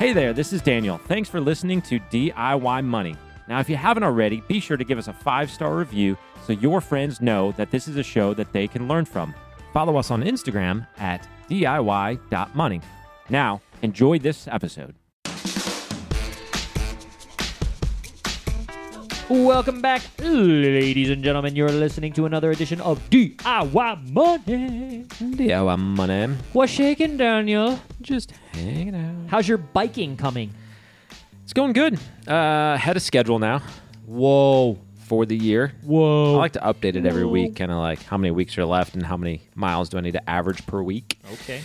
Hey 0.00 0.14
there, 0.14 0.32
this 0.32 0.54
is 0.54 0.62
Daniel. 0.62 0.96
Thanks 0.96 1.28
for 1.28 1.42
listening 1.42 1.82
to 1.82 2.00
DIY 2.00 2.84
Money. 2.86 3.14
Now, 3.48 3.60
if 3.60 3.68
you 3.68 3.76
haven't 3.76 4.02
already, 4.02 4.40
be 4.48 4.58
sure 4.58 4.78
to 4.78 4.82
give 4.82 4.96
us 4.96 5.08
a 5.08 5.12
five 5.12 5.50
star 5.50 5.76
review 5.76 6.16
so 6.46 6.54
your 6.54 6.80
friends 6.80 7.20
know 7.20 7.52
that 7.58 7.70
this 7.70 7.86
is 7.86 7.98
a 7.98 8.02
show 8.02 8.32
that 8.32 8.50
they 8.50 8.66
can 8.66 8.88
learn 8.88 9.04
from. 9.04 9.34
Follow 9.74 9.98
us 9.98 10.10
on 10.10 10.22
Instagram 10.22 10.86
at 10.96 11.28
DIY.money. 11.50 12.80
Now, 13.28 13.60
enjoy 13.82 14.18
this 14.18 14.48
episode. 14.48 14.94
Welcome 19.30 19.80
back, 19.80 20.02
ladies 20.18 21.08
and 21.08 21.22
gentlemen. 21.22 21.54
You're 21.54 21.70
listening 21.70 22.12
to 22.14 22.26
another 22.26 22.50
edition 22.50 22.80
of 22.80 22.98
DIY 23.10 24.10
Money. 24.10 25.04
DIY 25.08 25.78
Money. 25.78 26.34
What's 26.52 26.72
shaking, 26.72 27.16
Daniel? 27.16 27.78
Just 28.02 28.32
hanging 28.50 28.96
out. 28.96 29.30
How's 29.30 29.46
your 29.46 29.58
biking 29.58 30.16
coming? 30.16 30.52
It's 31.44 31.52
going 31.52 31.74
good. 31.74 31.94
Uh, 32.26 32.72
ahead 32.74 32.96
of 32.96 33.02
schedule 33.02 33.38
now 33.38 33.62
Whoa. 34.04 34.76
for 35.04 35.24
the 35.24 35.36
year. 35.36 35.74
Whoa. 35.84 36.34
I 36.34 36.38
like 36.38 36.54
to 36.54 36.60
update 36.60 36.96
it 36.96 37.06
every 37.06 37.24
week, 37.24 37.54
kind 37.54 37.70
of 37.70 37.78
like 37.78 38.02
how 38.02 38.18
many 38.18 38.32
weeks 38.32 38.58
are 38.58 38.64
left 38.64 38.94
and 38.94 39.06
how 39.06 39.16
many 39.16 39.42
miles 39.54 39.90
do 39.90 39.98
I 39.98 40.00
need 40.00 40.14
to 40.14 40.28
average 40.28 40.66
per 40.66 40.82
week. 40.82 41.20
okay. 41.34 41.62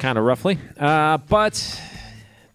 kind 0.00 0.18
of 0.18 0.24
roughly. 0.24 0.58
Uh, 0.76 1.18
but 1.18 1.80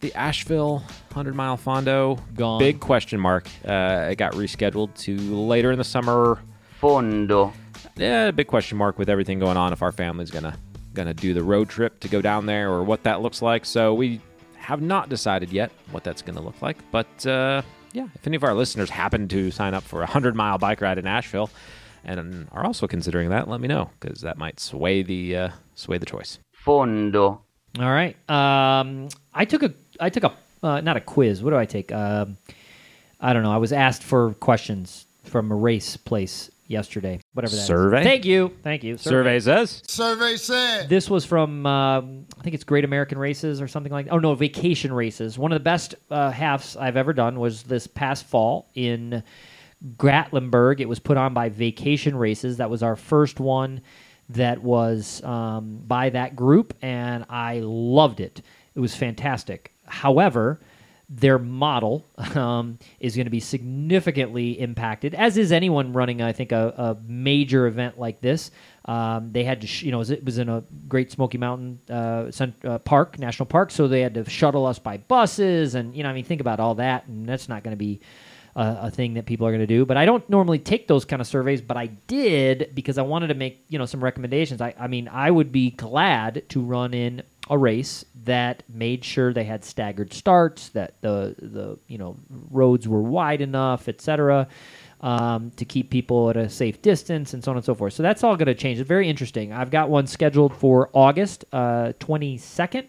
the 0.02 0.14
Asheville 0.14 0.84
100 1.12 1.36
mile 1.36 1.58
Fondo, 1.58 2.20
Gone. 2.36 2.60
big 2.60 2.80
question 2.80 3.20
mark. 3.20 3.48
Uh, 3.66 4.08
it 4.12 4.18
got 4.18 4.34
rescheduled 4.34 4.94
to 4.96 5.18
later 5.18 5.72
in 5.72 5.78
the 5.78 5.84
summer. 5.84 6.40
Fondo. 6.82 7.54
Yeah, 7.96 8.32
big 8.32 8.48
question 8.48 8.78
mark 8.78 8.98
with 8.98 9.10
everything 9.10 9.40
going 9.40 9.58
on 9.58 9.74
if 9.74 9.82
our 9.82 9.92
family's 9.92 10.32
gonna 10.32 10.58
gonna 10.94 11.14
do 11.14 11.34
the 11.34 11.44
road 11.44 11.70
trip 11.70 12.00
to 12.02 12.08
go 12.08 12.22
down 12.22 12.46
there 12.46 12.70
or 12.70 12.84
what 12.84 13.04
that 13.04 13.22
looks 13.22 13.42
like. 13.42 13.66
So 13.66 13.94
we 13.94 14.20
have 14.56 14.82
not 14.82 15.10
decided 15.10 15.52
yet 15.52 15.72
what 15.92 16.04
that's 16.04 16.22
gonna 16.22 16.42
look 16.42 16.62
like. 16.62 16.78
But 16.92 17.26
uh, 17.26 17.62
yeah, 17.94 18.08
if 18.16 18.26
any 18.26 18.36
of 18.36 18.44
our 18.44 18.54
listeners 18.54 18.90
happen 18.90 19.28
to 19.30 19.52
sign 19.52 19.74
up 19.74 19.84
for 19.84 19.98
a 19.98 20.06
100 20.06 20.36
mile 20.36 20.58
bike 20.58 20.82
ride 20.82 20.98
in 20.98 21.08
Asheville 21.08 21.50
and 22.04 22.48
are 22.52 22.66
also 22.66 22.88
considering 22.88 23.30
that, 23.30 23.48
let 23.48 23.62
me 23.62 23.68
know 23.68 23.90
because 24.00 24.22
that 24.22 24.38
might 24.38 24.60
sway 24.60 25.02
the 25.02 25.36
uh, 25.36 25.50
sway 25.76 25.98
the 25.98 26.06
choice. 26.06 26.40
Fondo. 26.66 27.40
All 27.80 27.92
right. 27.92 28.16
Um, 28.30 29.08
I 29.34 29.46
took 29.46 29.64
a, 29.64 29.74
I 30.00 30.10
took 30.10 30.24
a, 30.24 30.34
uh, 30.64 30.82
not 30.82 30.98
a 30.98 31.02
quiz. 31.02 31.44
What 31.44 31.52
do 31.52 31.58
I 31.58 31.66
take? 31.66 31.92
Um, 31.92 32.38
I 33.20 33.34
don't 33.34 33.44
know. 33.44 33.52
I 33.52 33.58
was 33.58 33.72
asked 33.74 34.04
for 34.04 34.34
questions 34.36 35.08
from 35.24 35.52
a 35.52 35.56
race 35.56 35.98
place 35.98 36.50
yesterday. 36.72 37.20
Whatever 37.34 37.56
that 37.56 37.62
is. 37.62 37.68
Survey? 37.68 38.04
Thank 38.04 38.26
you. 38.26 38.52
Thank 38.64 38.84
you. 38.84 38.98
Survey 38.98 39.40
says. 39.40 39.84
Survey 39.88 40.38
said. 40.38 40.90
This 40.90 41.10
was 41.10 41.26
from 41.26 41.66
um, 41.66 42.26
I 42.40 42.42
think 42.42 42.56
it's 42.56 42.64
Great 42.64 42.86
American 42.86 43.18
Races 43.18 43.62
or 43.62 43.68
something 43.68 43.92
like. 43.92 44.08
Oh 44.10 44.18
no, 44.18 44.34
Vacation 44.34 44.92
Races. 44.92 45.38
One 45.38 45.52
of 45.52 45.58
the 45.58 45.64
best 45.64 45.96
uh, 46.10 46.32
halves 46.32 46.76
I've 46.76 46.98
ever 46.98 47.14
done 47.14 47.40
was 47.40 47.64
this 47.64 47.86
past 47.86 48.26
fall 48.26 48.70
in 48.74 49.22
Gatlinburg. 49.98 50.80
It 50.80 50.90
was 50.90 51.00
put 51.00 51.18
on 51.18 51.34
by 51.34 51.50
Vacation 51.50 52.16
Races. 52.16 52.58
That 52.58 52.70
was 52.70 52.82
our 52.82 52.96
first 52.96 53.40
one 53.40 53.82
that 54.30 54.64
was 54.64 55.22
um, 55.24 55.82
by 55.86 56.10
that 56.10 56.36
group, 56.36 56.74
and 56.82 57.26
I 57.30 57.60
loved 57.64 58.22
it. 58.22 58.42
It 58.74 58.80
was 58.80 58.96
fantastic. 58.96 59.71
However, 59.92 60.60
their 61.14 61.38
model 61.38 62.06
um, 62.36 62.80
is 63.02 63.16
going 63.16 63.26
to 63.26 63.32
be 63.32 63.42
significantly 63.42 64.60
impacted, 64.60 65.14
as 65.14 65.38
is 65.38 65.52
anyone 65.52 65.92
running, 65.92 66.22
I 66.22 66.32
think, 66.32 66.54
a, 66.54 66.74
a 66.78 66.98
major 67.06 67.68
event 67.68 68.00
like 68.00 68.22
this. 68.22 68.50
Um, 68.86 69.32
they 69.32 69.44
had 69.44 69.62
to, 69.62 69.68
sh- 69.68 69.84
you 69.84 69.92
know, 69.92 70.02
it 70.02 70.24
was 70.24 70.38
in 70.38 70.48
a 70.48 70.64
Great 70.88 71.12
Smoky 71.12 71.38
Mountain 71.38 71.80
uh, 71.90 72.32
cent- 72.32 72.64
uh, 72.64 72.80
Park, 72.80 73.20
National 73.20 73.46
Park, 73.46 73.72
so 73.72 73.90
they 73.90 74.02
had 74.02 74.14
to 74.14 74.30
shuttle 74.30 74.66
us 74.66 74.80
by 74.80 74.98
buses, 74.98 75.76
and 75.76 75.96
you 75.96 76.04
know, 76.04 76.10
I 76.10 76.14
mean, 76.14 76.24
think 76.24 76.42
about 76.42 76.62
all 76.62 76.76
that, 76.76 77.06
and 77.08 77.28
that's 77.28 77.50
not 77.50 77.64
going 77.64 77.74
to 77.74 77.78
be 77.78 78.00
a, 78.56 78.78
a 78.84 78.92
thing 78.92 79.16
that 79.16 79.26
people 79.26 79.46
are 79.46 79.52
going 79.52 79.60
to 79.60 79.68
do. 79.68 79.86
But 79.86 79.98
I 79.98 80.06
don't 80.06 80.28
normally 80.30 80.60
take 80.60 80.88
those 80.88 81.04
kind 81.04 81.22
of 81.22 81.28
surveys, 81.28 81.62
but 81.62 81.78
I 81.78 81.88
did 81.88 82.72
because 82.74 82.98
I 82.98 83.02
wanted 83.02 83.28
to 83.28 83.36
make 83.36 83.66
you 83.68 83.78
know 83.78 83.86
some 83.86 84.04
recommendations. 84.04 84.62
I, 84.62 84.74
I 84.80 84.88
mean, 84.88 85.10
I 85.10 85.30
would 85.30 85.52
be 85.52 85.72
glad 85.72 86.48
to 86.50 86.62
run 86.62 86.94
in 86.94 87.22
a 87.52 87.58
race 87.58 88.06
that 88.24 88.64
made 88.70 89.06
sure 89.06 89.34
they 89.34 89.44
had 89.44 89.64
staggered 89.66 90.14
starts, 90.14 90.70
that 90.70 91.00
the 91.02 91.36
the 91.38 91.78
you 91.88 92.00
know 92.00 92.18
roads 92.50 92.88
were 92.88 93.02
wide 93.02 93.42
enough, 93.42 93.88
etc. 93.90 94.48
Um, 95.02 95.52
to 95.58 95.66
keep 95.66 95.90
people 95.90 96.30
at 96.30 96.38
a 96.38 96.48
safe 96.48 96.82
distance 96.82 97.34
and 97.34 97.44
so 97.44 97.52
on 97.52 97.58
and 97.58 97.66
so 97.66 97.76
forth. 97.76 97.94
So 97.94 98.04
that's 98.04 98.24
all 98.24 98.36
going 98.38 98.48
to 98.48 98.56
change. 98.56 98.80
It's 98.80 98.88
very 98.88 99.10
interesting. 99.10 99.52
I've 99.52 99.72
got 99.72 99.90
one 99.90 100.08
scheduled 100.08 100.56
for 100.56 100.92
August 100.94 101.44
uh, 101.52 101.94
22nd. 102.00 102.86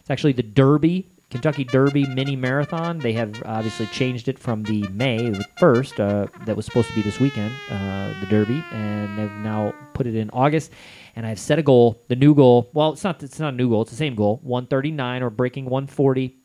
It's 0.00 0.10
actually 0.10 0.34
the 0.34 0.44
Derby, 0.44 1.08
Kentucky 1.30 1.64
Derby 1.64 2.06
mini 2.06 2.36
marathon. 2.36 2.98
They 2.98 3.12
have 3.12 3.42
obviously 3.44 3.86
changed 3.86 4.28
it 4.28 4.38
from 4.38 4.62
the 4.62 4.88
May 4.88 5.28
the 5.30 5.44
1st, 5.60 6.00
uh, 6.00 6.44
that 6.46 6.56
was 6.56 6.64
supposed 6.64 6.88
to 6.88 6.94
be 6.94 7.02
this 7.02 7.20
weekend, 7.20 7.52
uh, 7.70 8.14
the 8.20 8.26
Derby, 8.26 8.64
and 8.72 9.18
they've 9.18 9.30
now 9.32 9.74
put 9.92 10.06
it 10.06 10.14
in 10.14 10.30
August. 10.30 10.72
And 11.16 11.26
I've 11.26 11.38
set 11.38 11.58
a 11.58 11.62
goal, 11.62 12.02
the 12.08 12.16
new 12.16 12.34
goal. 12.34 12.70
Well, 12.72 12.92
it's 12.92 13.04
not 13.04 13.22
it's 13.22 13.38
not 13.38 13.52
a 13.52 13.56
new 13.56 13.68
goal, 13.68 13.82
it's 13.82 13.90
the 13.90 13.96
same 13.96 14.14
goal, 14.14 14.40
139 14.42 15.22
or 15.22 15.30
breaking 15.30 15.66
140 15.66 16.36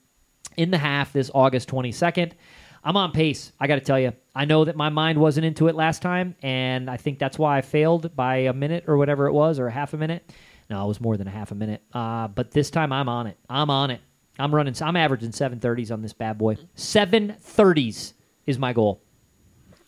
in 0.57 0.71
the 0.71 0.77
half 0.77 1.13
this 1.13 1.31
August 1.33 1.69
22nd. 1.69 2.33
I'm 2.83 2.97
on 2.97 3.13
pace. 3.13 3.53
I 3.61 3.67
got 3.67 3.75
to 3.75 3.81
tell 3.81 3.99
you, 3.99 4.11
I 4.35 4.43
know 4.43 4.65
that 4.65 4.75
my 4.75 4.89
mind 4.89 5.17
wasn't 5.17 5.45
into 5.45 5.69
it 5.69 5.75
last 5.75 6.01
time, 6.01 6.35
and 6.41 6.89
I 6.89 6.97
think 6.97 7.17
that's 7.17 7.39
why 7.39 7.57
I 7.57 7.61
failed 7.61 8.13
by 8.13 8.37
a 8.37 8.53
minute 8.53 8.83
or 8.87 8.97
whatever 8.97 9.27
it 9.27 9.31
was, 9.31 9.57
or 9.57 9.67
a 9.67 9.71
half 9.71 9.93
a 9.93 9.97
minute. 9.97 10.29
No, 10.69 10.83
it 10.83 10.87
was 10.87 10.99
more 10.99 11.15
than 11.15 11.27
a 11.27 11.31
half 11.31 11.51
a 11.51 11.55
minute. 11.55 11.81
Uh, 11.93 12.27
but 12.27 12.51
this 12.51 12.69
time 12.69 12.91
I'm 12.91 13.07
on 13.07 13.27
it. 13.27 13.37
I'm 13.49 13.69
on 13.69 13.89
it. 13.91 14.01
I'm 14.39 14.53
running. 14.53 14.73
I'm 14.81 14.95
averaging 14.95 15.29
730s 15.31 15.91
on 15.91 16.01
this 16.01 16.13
bad 16.13 16.37
boy. 16.37 16.57
730s 16.75 18.13
is 18.45 18.57
my 18.59 18.73
goal. 18.73 19.01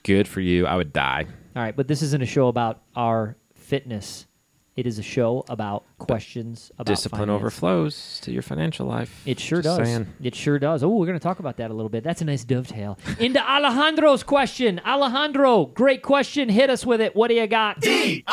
Good 0.03 0.27
for 0.27 0.41
you. 0.41 0.67
I 0.67 0.75
would 0.75 0.93
die. 0.93 1.25
All 1.55 1.61
right, 1.63 1.75
but 1.75 1.87
this 1.87 2.01
isn't 2.01 2.21
a 2.21 2.25
show 2.27 2.47
about 2.47 2.81
our 2.95 3.37
fitness. 3.55 4.27
It 4.75 4.85
is 4.85 4.99
a 4.99 5.03
show 5.03 5.45
about 5.47 5.85
questions 5.99 6.69
about 6.75 6.87
Discipline 6.87 7.21
finance. 7.21 7.39
overflows 7.39 8.19
to 8.23 8.31
your 8.33 8.41
financial 8.41 8.85
life. 8.85 9.21
It 9.25 9.39
sure 9.39 9.61
Just 9.61 9.79
does. 9.79 9.87
saying. 9.87 10.07
It 10.21 10.35
sure 10.35 10.59
does. 10.59 10.83
Oh, 10.83 10.89
we're 10.89 11.05
going 11.05 11.17
to 11.17 11.23
talk 11.23 11.39
about 11.39 11.55
that 11.57 11.71
a 11.71 11.73
little 11.73 11.87
bit. 11.89 12.03
That's 12.03 12.21
a 12.21 12.25
nice 12.25 12.43
dovetail. 12.43 12.99
Into 13.17 13.39
Alejandro's 13.39 14.21
question. 14.21 14.81
Alejandro, 14.85 15.67
great 15.67 16.01
question. 16.01 16.49
Hit 16.49 16.69
us 16.69 16.85
with 16.85 16.99
it. 16.99 17.15
What 17.15 17.29
do 17.29 17.35
you 17.35 17.47
got? 17.47 17.79
DIY. 17.81 18.23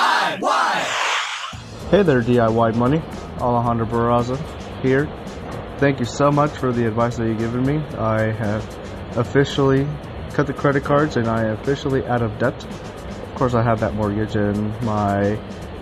Hey 1.91 2.03
there, 2.03 2.23
DIY 2.23 2.75
Money. 2.75 3.01
Alejandro 3.39 3.87
Barraza 3.87 4.37
here. 4.83 5.09
Thank 5.83 5.99
you 5.99 6.07
so 6.07 6.31
much 6.31 6.53
for 6.59 6.71
the 6.71 6.87
advice 6.87 7.17
that 7.17 7.27
you've 7.27 7.41
given 7.41 7.67
me. 7.67 7.79
I 7.99 8.31
have 8.31 9.19
officially 9.19 9.85
cut 10.31 10.47
the 10.47 10.53
credit 10.53 10.85
cards 10.85 11.17
and 11.17 11.27
I 11.27 11.47
am 11.47 11.59
officially 11.59 12.07
out 12.07 12.23
of 12.23 12.39
debt. 12.39 12.55
Of 12.63 13.35
course, 13.35 13.55
I 13.55 13.65
have 13.65 13.81
that 13.81 13.93
mortgage 13.93 14.37
and 14.37 14.81
my 14.83 15.37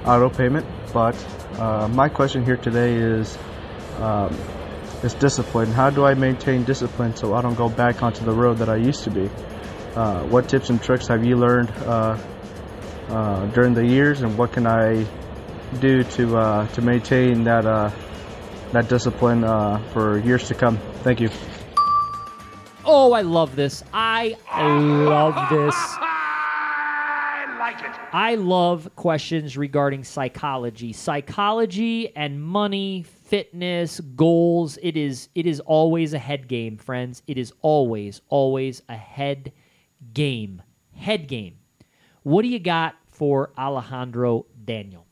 auto 0.06 0.30
payment, 0.30 0.66
but 0.94 1.14
uh, 1.58 1.86
my 1.88 2.08
question 2.08 2.46
here 2.46 2.56
today 2.56 2.94
is 2.94 3.36
um, 3.98 4.34
is 5.02 5.12
discipline. 5.12 5.70
How 5.70 5.90
do 5.90 6.06
I 6.06 6.14
maintain 6.14 6.64
discipline 6.64 7.14
so 7.14 7.34
I 7.34 7.42
don't 7.42 7.54
go 7.54 7.68
back 7.68 8.02
onto 8.02 8.24
the 8.24 8.32
road 8.32 8.56
that 8.60 8.70
I 8.70 8.76
used 8.76 9.04
to 9.04 9.10
be? 9.10 9.28
Uh, 9.94 10.24
what 10.28 10.48
tips 10.48 10.70
and 10.70 10.82
tricks 10.82 11.08
have 11.08 11.26
you 11.26 11.36
learned 11.36 11.70
uh, 11.84 12.16
uh, 13.10 13.46
during 13.48 13.74
the 13.74 13.86
years, 13.86 14.22
and 14.22 14.38
what 14.38 14.54
can 14.54 14.66
I 14.66 15.06
do 15.78 16.04
to 16.04 16.38
uh, 16.38 16.66
to 16.68 16.80
maintain 16.80 17.44
that 17.44 17.66
uh, 17.66 17.90
that 18.72 18.88
discipline 18.88 19.44
uh, 19.44 19.78
for 19.92 20.18
years 20.18 20.46
to 20.48 20.54
come. 20.54 20.78
Thank 21.02 21.20
you. 21.20 21.30
Oh, 22.84 23.12
I 23.12 23.22
love 23.22 23.56
this. 23.56 23.84
I 23.92 24.36
love 24.52 25.34
this. 25.50 25.74
I 25.76 27.56
like 27.58 27.80
it. 27.82 28.00
I 28.12 28.34
love 28.36 28.90
questions 28.96 29.56
regarding 29.56 30.04
psychology. 30.04 30.92
Psychology 30.92 32.14
and 32.16 32.42
money, 32.42 33.02
fitness, 33.02 34.00
goals. 34.16 34.78
It 34.82 34.96
is 34.96 35.28
it 35.34 35.46
is 35.46 35.60
always 35.60 36.14
a 36.14 36.18
head 36.18 36.48
game, 36.48 36.76
friends. 36.78 37.22
It 37.26 37.38
is 37.38 37.52
always 37.60 38.22
always 38.28 38.82
a 38.88 38.96
head 38.96 39.52
game. 40.12 40.62
Head 40.94 41.28
game. 41.28 41.56
What 42.22 42.42
do 42.42 42.48
you 42.48 42.58
got 42.58 42.96
for 43.08 43.52
Alejandro 43.58 44.46
Daniel? 44.64 45.06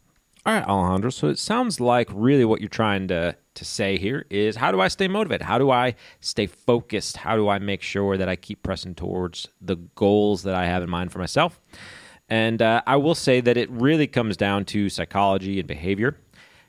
All 0.46 0.54
right, 0.54 0.64
Alejandro. 0.64 1.10
So 1.10 1.28
it 1.28 1.38
sounds 1.38 1.80
like 1.80 2.08
really 2.12 2.44
what 2.44 2.60
you're 2.60 2.68
trying 2.68 3.08
to 3.08 3.36
to 3.58 3.64
say 3.64 3.98
here 3.98 4.24
is 4.30 4.56
how 4.56 4.72
do 4.72 4.80
I 4.80 4.88
stay 4.88 5.08
motivated? 5.08 5.44
How 5.44 5.58
do 5.58 5.70
I 5.70 5.94
stay 6.20 6.46
focused? 6.46 7.16
How 7.16 7.36
do 7.36 7.48
I 7.48 7.58
make 7.58 7.82
sure 7.82 8.16
that 8.16 8.28
I 8.28 8.36
keep 8.36 8.62
pressing 8.62 8.94
towards 8.94 9.48
the 9.60 9.76
goals 9.94 10.44
that 10.44 10.54
I 10.54 10.66
have 10.66 10.82
in 10.82 10.90
mind 10.90 11.12
for 11.12 11.18
myself? 11.18 11.60
And 12.28 12.60
uh, 12.62 12.82
I 12.86 12.96
will 12.96 13.14
say 13.14 13.40
that 13.40 13.56
it 13.56 13.70
really 13.70 14.06
comes 14.06 14.36
down 14.36 14.64
to 14.66 14.88
psychology 14.88 15.58
and 15.58 15.66
behavior, 15.66 16.16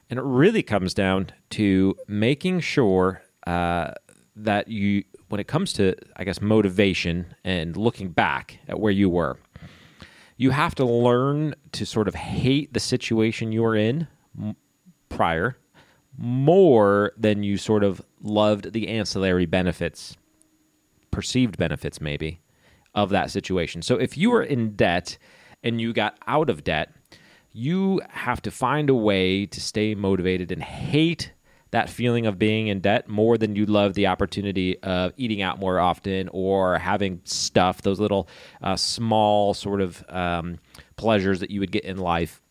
and 0.10 0.18
it 0.18 0.24
really 0.24 0.64
comes 0.64 0.94
down 0.94 1.32
to 1.52 1.96
making 2.08 2.62
sure 2.62 3.22
uh, 3.46 3.92
that 4.36 4.68
you, 4.70 5.04
when 5.28 5.40
it 5.40 5.48
comes 5.48 5.74
to, 5.74 5.96
I 6.16 6.24
guess, 6.24 6.42
motivation 6.42 7.36
and 7.44 7.76
looking 7.76 8.10
back 8.10 8.60
at 8.68 8.80
where 8.80 8.92
you 8.92 9.10
were, 9.10 9.38
you 10.38 10.52
have 10.52 10.74
to 10.76 10.86
learn 10.86 11.54
to 11.74 11.86
sort 11.86 12.08
of 12.08 12.16
hate 12.16 12.74
the 12.74 12.80
situation 12.80 13.52
you 13.52 13.62
were 13.62 13.76
in 13.76 14.08
prior 15.10 15.58
more 16.20 17.14
than 17.18 17.44
you 17.44 17.58
sort 17.58 17.84
of 17.84 18.02
loved 18.22 18.74
the 18.74 18.90
ancillary 18.90 19.46
benefits, 19.46 20.18
perceived 21.12 21.58
benefits 21.58 22.02
maybe, 22.02 22.42
of 22.94 23.10
that 23.10 23.32
situation. 23.32 23.82
So 23.82 23.96
if 23.96 24.18
you 24.18 24.30
were 24.30 24.44
in 24.44 24.76
debt 24.76 25.18
and 25.64 25.80
you 25.80 25.94
got 25.94 26.18
out 26.28 26.50
of 26.50 26.66
debt, 26.66 26.94
you 27.54 28.02
have 28.10 28.42
to 28.42 28.52
find 28.52 28.90
a 28.90 28.96
way 28.96 29.46
to 29.46 29.62
stay 29.62 29.96
motivated 29.96 30.52
and 30.52 30.62
hate 30.62 31.32
that 31.72 31.90
feeling 31.90 32.26
of 32.26 32.38
being 32.38 32.68
in 32.68 32.82
debt 32.82 33.08
more 33.08 33.38
than 33.38 33.56
you 33.56 33.66
love 33.66 33.94
the 33.94 34.08
opportunity 34.08 34.78
of 34.80 35.14
eating 35.16 35.42
out 35.42 35.60
more 35.60 35.80
often 35.80 36.28
or 36.34 36.80
having 36.80 37.22
stuff, 37.24 37.82
those 37.82 38.00
little 38.00 38.28
uh, 38.62 38.76
small 38.76 39.54
sort 39.54 39.80
of 39.80 40.04
um, 40.10 40.58
pleasures 40.98 41.40
that 41.40 41.52
you 41.52 41.60
would 41.62 41.72
get 41.72 41.86
in 41.86 41.98
life 41.98 42.42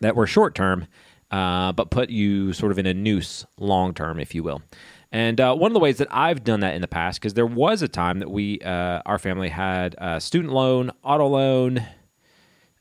that 0.00 0.14
were 0.14 0.26
short 0.26 0.54
term, 0.54 0.86
uh, 1.34 1.72
but 1.72 1.90
put 1.90 2.10
you 2.10 2.52
sort 2.52 2.70
of 2.70 2.78
in 2.78 2.86
a 2.86 2.94
noose 2.94 3.44
long 3.58 3.92
term, 3.92 4.20
if 4.20 4.36
you 4.36 4.44
will. 4.44 4.62
And 5.10 5.40
uh, 5.40 5.54
one 5.56 5.72
of 5.72 5.74
the 5.74 5.80
ways 5.80 5.98
that 5.98 6.06
I've 6.12 6.44
done 6.44 6.60
that 6.60 6.74
in 6.74 6.80
the 6.80 6.86
past, 6.86 7.20
because 7.20 7.34
there 7.34 7.46
was 7.46 7.82
a 7.82 7.88
time 7.88 8.20
that 8.20 8.30
we, 8.30 8.60
uh, 8.60 9.02
our 9.04 9.18
family 9.18 9.48
had 9.48 9.96
student 10.22 10.52
loan, 10.52 10.92
auto 11.02 11.26
loan, 11.26 11.78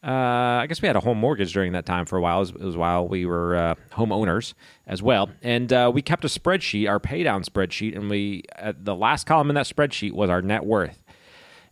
uh, 0.03 0.61
I 0.61 0.67
guess 0.67 0.83
we 0.83 0.87
had 0.87 0.95
a 0.95 0.99
home 0.99 1.17
mortgage 1.17 1.51
during 1.51 1.71
that 1.71 1.87
time 1.87 2.05
for 2.05 2.17
a 2.17 2.21
while. 2.21 2.37
It 2.37 2.39
was, 2.41 2.49
it 2.51 2.61
was 2.61 2.77
while 2.77 3.07
we 3.07 3.25
were 3.25 3.55
uh, 3.55 3.75
homeowners 3.93 4.53
as 4.85 5.01
well, 5.01 5.31
and 5.41 5.71
we 5.91 6.03
kept 6.03 6.23
a 6.23 6.27
spreadsheet, 6.27 6.87
our 6.87 6.99
paydown 6.99 7.43
spreadsheet, 7.43 7.95
and 7.95 8.07
we 8.07 8.43
the 8.79 8.95
last 8.95 9.25
column 9.25 9.49
in 9.49 9.55
that 9.55 9.65
spreadsheet 9.65 10.11
was 10.11 10.29
our 10.29 10.43
net 10.43 10.63
worth. 10.63 11.01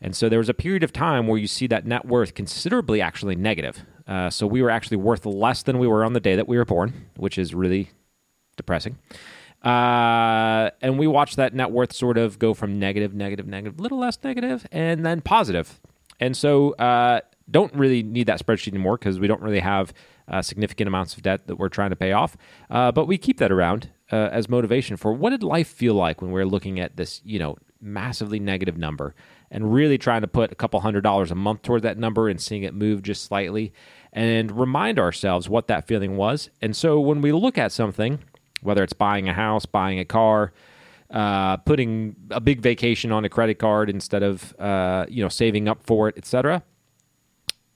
And 0.04 0.16
so 0.16 0.30
there 0.30 0.40
was 0.40 0.50
a 0.50 0.56
period 0.56 0.82
of 0.82 0.92
time 0.92 1.28
where 1.28 1.38
you 1.38 1.48
see 1.48 1.68
that 1.68 1.86
net 1.86 2.06
worth 2.06 2.34
considerably 2.34 3.02
actually 3.02 3.36
negative. 3.36 3.86
Uh, 4.12 4.30
so 4.30 4.46
we 4.46 4.62
were 4.62 4.70
actually 4.70 4.98
worth 4.98 5.26
less 5.26 5.64
than 5.64 5.80
we 5.80 5.88
were 5.88 6.04
on 6.04 6.12
the 6.12 6.20
day 6.20 6.36
that 6.36 6.46
we 6.46 6.58
were 6.58 6.66
born, 6.66 7.08
which 7.16 7.38
is 7.38 7.56
really 7.56 7.92
depressing. 8.58 8.98
Uh, 9.64 10.70
and 10.82 11.00
we 11.00 11.08
watched 11.08 11.38
that 11.38 11.54
net 11.54 11.72
worth 11.72 11.94
sort 11.94 12.18
of 12.18 12.38
go 12.38 12.54
from 12.54 12.78
negative, 12.78 13.14
negative, 13.14 13.48
negative, 13.48 13.80
little 13.80 14.00
less 14.00 14.18
negative, 14.22 14.68
and 14.70 15.06
then 15.06 15.22
positive. 15.22 15.80
And 16.20 16.36
so 16.36 16.72
uh, 16.74 17.22
don't 17.50 17.74
really 17.74 18.04
need 18.04 18.28
that 18.28 18.46
spreadsheet 18.46 18.74
anymore 18.74 18.98
because 18.98 19.18
we 19.18 19.28
don't 19.28 19.42
really 19.42 19.62
have 19.62 19.94
uh, 20.28 20.42
significant 20.42 20.90
amounts 20.90 21.16
of 21.16 21.22
debt 21.22 21.48
that 21.48 21.56
we're 21.56 21.70
trying 21.70 21.92
to 21.92 21.96
pay 21.96 22.12
off. 22.12 22.36
Uh, 22.70 22.92
but 22.92 23.06
we 23.06 23.18
keep 23.18 23.38
that 23.38 23.52
around 23.52 23.92
uh, 24.12 24.28
as 24.34 24.50
motivation 24.50 24.98
for 24.98 25.14
what 25.14 25.30
did 25.30 25.42
life 25.42 25.70
feel 25.70 25.94
like 25.94 26.22
when 26.22 26.32
we 26.32 26.42
are 26.42 26.46
looking 26.46 26.82
at 26.82 26.98
this, 26.98 27.22
you 27.24 27.40
know, 27.40 27.56
massively 27.82 28.40
negative 28.40 28.78
number 28.78 29.16
and 29.50 29.74
really 29.74 29.98
trying 29.98 30.22
to 30.22 30.28
put 30.28 30.52
a 30.52 30.56
couple 30.56 30.80
hundred 30.80 31.02
dollars 31.02 31.32
a 31.32 31.36
month 31.36 31.62
toward 31.62 31.82
that 31.82 31.98
number 31.98 32.30
and 32.30 32.42
seeing 32.42 32.64
it 32.64 32.74
move 32.74 33.02
just 33.02 33.24
slightly 33.24 33.74
and 34.14 34.52
remind 34.58 35.00
ourselves 35.00 35.50
what 35.50 35.68
that 35.68 35.88
feeling 35.88 36.18
was. 36.18 36.50
And 36.62 36.76
so 36.76 37.00
when 37.00 37.22
we 37.22 37.32
look 37.32 37.58
at 37.58 37.72
something, 37.72 38.20
whether 38.62 38.84
it's 38.84 38.94
buying 38.94 39.28
a 39.28 39.34
house, 39.34 39.66
buying 39.66 40.00
a 40.00 40.06
car, 40.06 40.54
uh, 41.10 41.58
putting 41.58 42.16
a 42.30 42.40
big 42.40 42.62
vacation 42.62 43.12
on 43.12 43.26
a 43.26 43.30
credit 43.30 43.60
card 43.60 43.90
instead 43.90 44.24
of 44.24 44.56
uh, 44.60 45.06
you 45.10 45.22
know 45.22 45.30
saving 45.30 45.68
up 45.68 45.84
for 45.84 46.08
it, 46.08 46.18
etc 46.18 46.64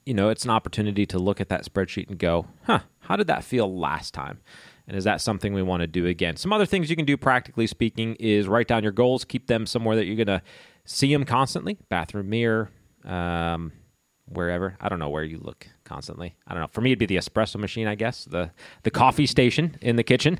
you 0.05 0.13
know, 0.13 0.29
it's 0.29 0.43
an 0.43 0.51
opportunity 0.51 1.05
to 1.07 1.19
look 1.19 1.41
at 1.41 1.49
that 1.49 1.65
spreadsheet 1.65 2.09
and 2.09 2.19
go, 2.19 2.45
huh, 2.63 2.81
how 2.99 3.15
did 3.15 3.27
that 3.27 3.43
feel 3.43 3.77
last 3.77 4.13
time? 4.13 4.39
And 4.87 4.95
is 4.95 5.03
that 5.05 5.21
something 5.21 5.53
we 5.53 5.63
want 5.63 5.81
to 5.81 5.87
do 5.87 6.05
again? 6.05 6.35
Some 6.35 6.53
other 6.53 6.65
things 6.65 6.89
you 6.89 6.95
can 6.95 7.05
do, 7.05 7.17
practically 7.17 7.67
speaking, 7.67 8.15
is 8.15 8.47
write 8.47 8.67
down 8.67 8.83
your 8.83 8.91
goals, 8.91 9.25
keep 9.25 9.47
them 9.47 9.65
somewhere 9.65 9.95
that 9.95 10.05
you're 10.05 10.15
going 10.15 10.27
to 10.27 10.41
see 10.85 11.11
them 11.11 11.25
constantly 11.25 11.77
bathroom 11.89 12.29
mirror, 12.29 12.69
um, 13.03 13.71
wherever. 14.27 14.77
I 14.79 14.89
don't 14.89 14.99
know 14.99 15.09
where 15.09 15.23
you 15.23 15.39
look 15.39 15.67
constantly. 15.83 16.35
I 16.47 16.53
don't 16.53 16.61
know. 16.61 16.67
For 16.71 16.81
me, 16.81 16.91
it'd 16.91 16.99
be 16.99 17.05
the 17.05 17.17
espresso 17.17 17.57
machine, 17.57 17.87
I 17.87 17.95
guess, 17.95 18.25
the, 18.25 18.51
the 18.83 18.91
coffee 18.91 19.25
station 19.25 19.77
in 19.81 19.95
the 19.95 20.03
kitchen. 20.03 20.39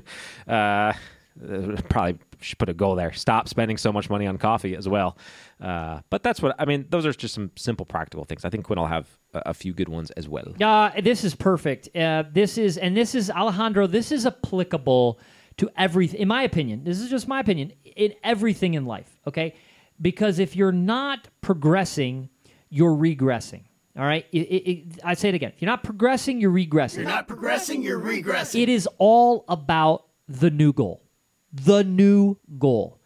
Uh, 1.42 1.80
probably 1.88 2.18
should 2.40 2.58
put 2.58 2.68
a 2.68 2.74
goal 2.74 2.94
there. 2.94 3.12
Stop 3.12 3.48
spending 3.48 3.76
so 3.76 3.92
much 3.92 4.10
money 4.10 4.26
on 4.26 4.38
coffee 4.38 4.76
as 4.76 4.88
well. 4.88 5.16
Uh, 5.60 6.00
but 6.10 6.22
that's 6.22 6.42
what 6.42 6.54
I 6.58 6.64
mean. 6.64 6.86
Those 6.88 7.06
are 7.06 7.12
just 7.12 7.34
some 7.34 7.50
simple, 7.56 7.86
practical 7.86 8.24
things. 8.24 8.44
I 8.44 8.50
think 8.50 8.64
Quinn 8.64 8.78
will 8.78 8.86
have 8.86 9.08
a, 9.34 9.42
a 9.46 9.54
few 9.54 9.72
good 9.72 9.88
ones 9.88 10.10
as 10.12 10.28
well. 10.28 10.54
Uh, 10.60 10.90
this 11.00 11.24
is 11.24 11.34
perfect. 11.34 11.94
Uh, 11.96 12.24
this 12.32 12.58
is 12.58 12.76
and 12.76 12.96
this 12.96 13.14
is 13.14 13.30
Alejandro. 13.30 13.86
This 13.86 14.12
is 14.12 14.26
applicable 14.26 15.18
to 15.58 15.70
everything. 15.76 16.20
In 16.20 16.28
my 16.28 16.42
opinion, 16.42 16.84
this 16.84 17.00
is 17.00 17.10
just 17.10 17.28
my 17.28 17.40
opinion. 17.40 17.72
In 17.96 18.14
everything 18.22 18.74
in 18.74 18.84
life, 18.84 19.20
okay? 19.26 19.54
Because 20.00 20.38
if 20.38 20.54
you're 20.54 20.72
not 20.72 21.28
progressing, 21.40 22.28
you're 22.68 22.94
regressing. 22.94 23.62
All 23.98 24.04
right. 24.04 24.26
It, 24.30 24.38
it, 24.40 24.70
it, 24.70 25.00
I 25.02 25.14
say 25.14 25.30
it 25.30 25.34
again. 25.34 25.52
If 25.54 25.62
you're 25.62 25.70
not 25.70 25.82
progressing, 25.82 26.38
you're 26.38 26.52
regressing. 26.52 26.98
You're 26.98 27.04
not 27.04 27.26
progressing, 27.26 27.82
you're 27.82 28.00
regressing. 28.00 28.62
It 28.62 28.68
is 28.68 28.86
all 28.98 29.46
about 29.48 30.04
the 30.28 30.50
new 30.50 30.74
goal 30.74 31.05
the 31.52 31.82
new 31.84 32.36
goal. 32.58 33.00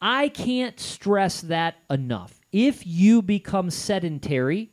I 0.00 0.28
can't 0.28 0.80
stress 0.80 1.42
that 1.42 1.76
enough. 1.90 2.40
If 2.52 2.86
you 2.86 3.22
become 3.22 3.70
sedentary, 3.70 4.72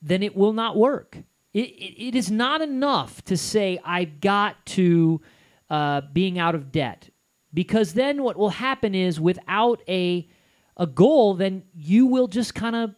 then 0.00 0.22
it 0.22 0.36
will 0.36 0.52
not 0.52 0.76
work. 0.76 1.18
It, 1.52 1.68
it, 1.68 2.08
it 2.08 2.14
is 2.14 2.30
not 2.30 2.62
enough 2.62 3.22
to 3.24 3.36
say, 3.36 3.78
I've 3.84 4.20
got 4.20 4.64
to 4.66 5.20
uh, 5.68 6.02
being 6.12 6.38
out 6.38 6.54
of 6.54 6.72
debt. 6.72 7.10
Because 7.54 7.92
then 7.92 8.22
what 8.22 8.36
will 8.36 8.50
happen 8.50 8.94
is 8.94 9.20
without 9.20 9.82
a, 9.88 10.28
a 10.76 10.86
goal, 10.86 11.34
then 11.34 11.64
you 11.74 12.06
will 12.06 12.28
just 12.28 12.54
kind 12.54 12.76
of 12.76 12.94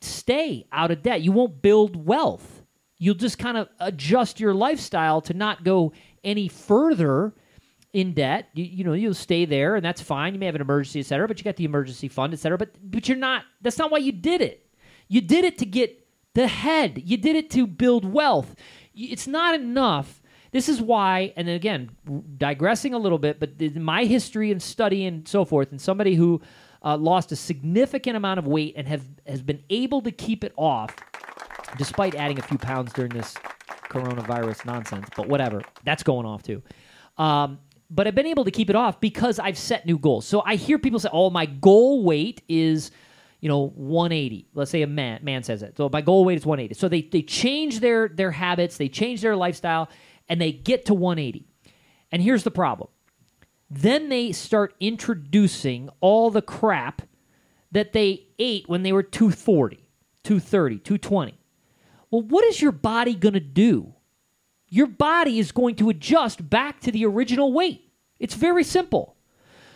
stay 0.00 0.66
out 0.70 0.90
of 0.90 1.02
debt. 1.02 1.22
You 1.22 1.32
won't 1.32 1.60
build 1.60 1.96
wealth. 1.96 2.62
You'll 2.98 3.14
just 3.14 3.38
kind 3.38 3.56
of 3.56 3.68
adjust 3.80 4.38
your 4.38 4.54
lifestyle 4.54 5.20
to 5.22 5.34
not 5.34 5.64
go 5.64 5.92
any 6.22 6.48
further 6.48 7.34
in 7.92 8.14
debt. 8.14 8.48
You, 8.54 8.64
you, 8.64 8.84
know, 8.84 8.92
you'll 8.92 9.14
stay 9.14 9.44
there, 9.44 9.76
and 9.76 9.84
that's 9.84 10.00
fine. 10.00 10.34
You 10.34 10.40
may 10.40 10.46
have 10.46 10.54
an 10.54 10.60
emergency, 10.60 11.00
et 11.00 11.06
cetera, 11.06 11.26
but 11.26 11.38
you 11.38 11.44
got 11.44 11.56
the 11.56 11.64
emergency 11.64 12.08
fund, 12.08 12.32
et 12.32 12.38
cetera. 12.38 12.58
But 12.58 12.70
but 12.82 13.08
you're 13.08 13.18
not. 13.18 13.44
That's 13.60 13.78
not 13.78 13.90
why 13.90 13.98
you 13.98 14.12
did 14.12 14.40
it. 14.40 14.66
You 15.08 15.20
did 15.20 15.44
it 15.44 15.58
to 15.58 15.66
get 15.66 16.06
the 16.34 16.46
head. 16.46 17.02
You 17.04 17.16
did 17.16 17.36
it 17.36 17.50
to 17.50 17.66
build 17.66 18.04
wealth. 18.04 18.54
It's 18.94 19.26
not 19.26 19.54
enough. 19.54 20.22
This 20.52 20.68
is 20.68 20.82
why, 20.82 21.32
and 21.36 21.46
then 21.46 21.54
again, 21.54 21.90
digressing 22.36 22.92
a 22.92 22.98
little 22.98 23.18
bit, 23.18 23.38
but 23.38 23.60
my 23.76 24.04
history 24.04 24.50
and 24.50 24.60
study 24.60 25.06
and 25.06 25.26
so 25.26 25.44
forth, 25.44 25.70
and 25.70 25.80
somebody 25.80 26.16
who 26.16 26.40
uh, 26.82 26.96
lost 26.96 27.30
a 27.30 27.36
significant 27.36 28.16
amount 28.16 28.38
of 28.38 28.48
weight 28.48 28.74
and 28.76 28.88
have 28.88 29.04
has 29.26 29.42
been 29.42 29.62
able 29.70 30.00
to 30.02 30.10
keep 30.10 30.42
it 30.42 30.52
off, 30.56 30.94
despite 31.78 32.16
adding 32.16 32.38
a 32.38 32.42
few 32.42 32.58
pounds 32.58 32.92
during 32.92 33.10
this 33.10 33.34
coronavirus 33.90 34.64
nonsense. 34.66 35.08
But 35.16 35.28
whatever, 35.28 35.62
that's 35.84 36.02
going 36.02 36.26
off 36.26 36.42
too. 36.42 36.62
Um, 37.16 37.58
but 37.90 38.06
I've 38.06 38.14
been 38.14 38.26
able 38.26 38.44
to 38.44 38.50
keep 38.50 38.70
it 38.70 38.76
off 38.76 39.00
because 39.00 39.38
I've 39.38 39.58
set 39.58 39.84
new 39.84 39.98
goals. 39.98 40.26
So 40.26 40.42
I 40.46 40.56
hear 40.56 40.78
people 40.78 41.00
say, 41.00 41.08
"Oh, 41.12 41.30
my 41.30 41.46
goal 41.46 42.04
weight 42.04 42.42
is." 42.48 42.90
You 43.42 43.48
know, 43.48 43.68
180. 43.68 44.48
Let's 44.52 44.70
say 44.70 44.82
a 44.82 44.86
man 44.86 45.20
man 45.22 45.42
says 45.42 45.62
it. 45.62 45.74
So 45.78 45.88
my 45.90 46.02
goal 46.02 46.26
weight 46.26 46.36
is 46.36 46.44
180. 46.44 46.74
So 46.74 46.88
they 46.88 47.00
they 47.00 47.22
change 47.22 47.80
their 47.80 48.06
their 48.06 48.30
habits, 48.30 48.76
they 48.76 48.90
change 48.90 49.22
their 49.22 49.34
lifestyle, 49.34 49.88
and 50.28 50.38
they 50.38 50.52
get 50.52 50.84
to 50.86 50.94
180. 50.94 51.46
And 52.12 52.20
here's 52.20 52.44
the 52.44 52.50
problem. 52.50 52.90
Then 53.70 54.08
they 54.08 54.32
start 54.32 54.74
introducing 54.80 55.88
all 56.00 56.30
the 56.30 56.42
crap 56.42 57.02
that 57.72 57.92
they 57.92 58.26
ate 58.38 58.68
when 58.68 58.82
they 58.82 58.92
were 58.92 59.02
240, 59.02 59.88
230, 60.24 60.78
220. 60.78 61.38
Well, 62.10 62.22
what 62.22 62.44
is 62.44 62.60
your 62.60 62.72
body 62.72 63.14
going 63.14 63.34
to 63.34 63.40
do 63.40 63.94
your 64.70 64.86
body 64.86 65.38
is 65.38 65.52
going 65.52 65.74
to 65.76 65.90
adjust 65.90 66.48
back 66.48 66.80
to 66.80 66.92
the 66.92 67.04
original 67.04 67.52
weight. 67.52 67.92
It's 68.18 68.34
very 68.34 68.64
simple. 68.64 69.16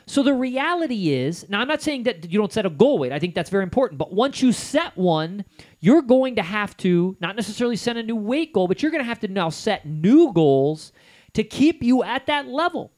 So 0.07 0.23
the 0.23 0.35
reality 0.35 1.11
is, 1.11 1.49
now 1.49 1.61
I'm 1.61 1.69
not 1.69 1.83
saying 1.83 2.05
that 2.05 2.31
you 2.31 2.39
don't 2.39 2.53
set 2.53 2.67
a 2.67 2.71
goal 2.71 2.99
weight. 2.99 3.11
I 3.11 3.19
think 3.19 3.35
that's 3.35 3.51
very 3.51 3.63
important. 3.63 3.99
But 3.99 4.13
once 4.13 4.43
you 4.43 4.53
set 4.53 4.97
one, 4.97 5.45
you're 5.81 6.03
going 6.03 6.37
to 6.37 6.43
have 6.43 6.77
to 6.79 7.17
not 7.21 7.37
necessarily 7.37 7.77
set 7.77 7.97
a 7.97 8.03
new 8.03 8.17
weight 8.17 8.53
goal, 8.53 8.69
but 8.69 8.83
you're 8.83 8.91
going 8.91 9.03
to 9.03 9.09
have 9.09 9.21
to 9.21 9.29
now 9.29 9.49
set 9.49 9.87
new 9.87 10.33
goals 10.33 10.93
to 11.33 11.43
keep 11.43 11.83
you 11.83 12.05
at 12.05 12.27
that 12.27 12.47
level. 12.47 12.93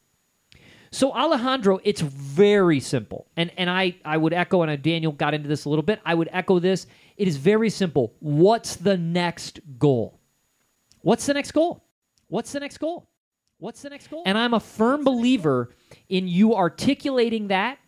So 0.91 1.12
Alejandro, 1.12 1.79
it's 1.85 2.00
very 2.00 2.81
simple. 2.81 3.26
And 3.37 3.53
and 3.57 3.69
I 3.71 3.97
I 4.05 4.17
would 4.17 4.33
echo 4.33 4.62
and 4.62 4.83
Daniel 4.83 5.12
got 5.12 5.35
into 5.35 5.49
this 5.49 5.65
a 5.65 5.69
little 5.69 5.83
bit. 5.83 6.00
I 6.05 6.15
would 6.15 6.29
echo 6.33 6.59
this. 6.59 6.87
It 7.17 7.29
is 7.29 7.37
very 7.37 7.71
simple. 7.71 8.15
What's 8.21 8.76
the 8.76 8.97
next 8.97 9.61
goal? 9.79 10.21
What's 11.03 11.26
the 11.26 11.35
next 11.35 11.53
goal? 11.53 11.86
What's 12.28 12.52
the 12.52 12.61
next 12.61 12.78
goal? 12.78 13.09
What's 13.59 13.83
the 13.83 13.90
next 13.90 14.09
goal? 14.09 14.23
And 14.26 14.37
I'm 14.37 14.54
a 14.54 14.61
firm 14.61 15.04
believer 15.04 15.71
in 16.09 16.28
you 16.28 16.54
articulating 16.54 17.49
that, 17.49 17.78